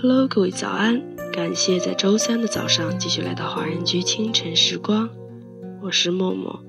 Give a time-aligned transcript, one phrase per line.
[0.00, 1.02] Hello，各位早安！
[1.32, 5.10] 感谢在周三的早上继续来到华人居清晨时光，
[5.82, 6.62] 我是默默。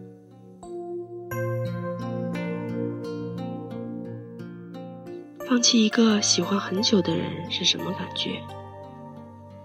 [5.48, 8.42] 放弃一个喜欢很久的人是什么感觉？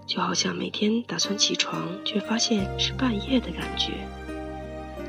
[0.05, 3.93] 就好像每天打算起床，却发现是半夜的感觉；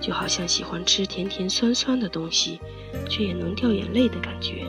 [0.00, 2.58] 就好像喜欢吃甜甜酸酸的东西，
[3.06, 4.64] 却也能掉眼泪的感觉。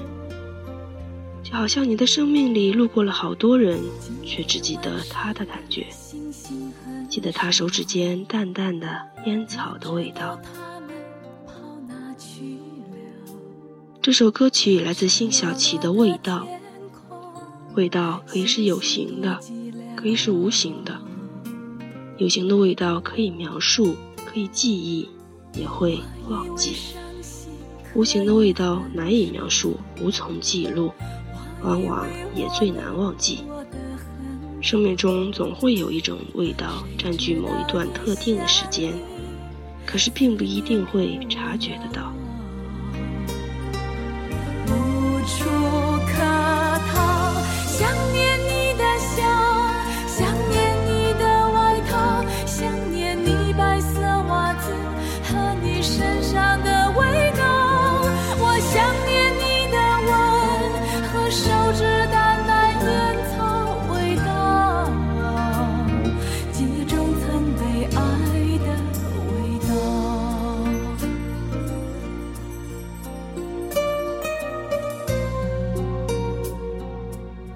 [1.47, 3.79] 就好像你的生命里路过了好多人，
[4.25, 5.87] 却只记得他的感觉，
[7.09, 8.89] 记得他手指间淡淡的
[9.25, 10.37] 烟草的味道。
[14.01, 16.45] 这首歌曲来自辛晓琪的《味道》，
[17.75, 19.39] 味道可以是有形的，
[19.95, 20.99] 可以是无形的。
[22.17, 23.95] 有形的味道可以描述，
[24.25, 25.07] 可以记忆，
[25.53, 26.73] 也会忘记；
[27.95, 30.91] 无形的味道难以描述，无从记录。
[31.63, 33.43] 往往也最难忘记。
[34.61, 38.93] 生命中总会有一种味道占据某一段特定的时间，
[39.85, 42.11] 可是并不一定会察觉得到。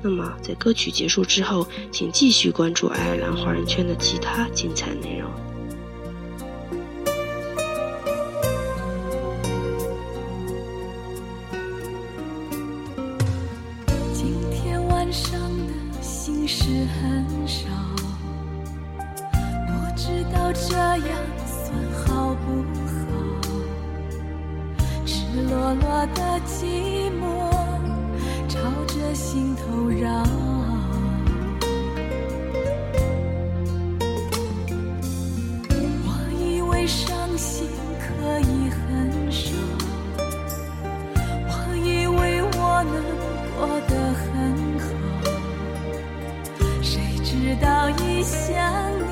[0.03, 5.29] 那么，在歌曲结束之后，请继续关注爱尔兰华人圈的其他精彩内容。
[14.11, 17.67] 今天晚上的心事很少，
[19.67, 21.05] 不知道这样
[21.45, 22.97] 算好不好？
[25.05, 27.50] 赤裸裸的寂寞。
[29.01, 30.23] 的心头绕。
[36.05, 36.07] 我
[36.39, 37.67] 以为伤心
[37.99, 39.51] 可以很少，
[41.47, 42.95] 我以为我能
[43.57, 44.29] 过得很
[44.79, 44.85] 好，
[46.81, 49.10] 谁知道一想。